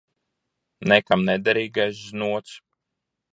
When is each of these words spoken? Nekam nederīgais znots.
Nekam 0.91 1.25
nederīgais 1.27 2.01
znots. 2.15 2.57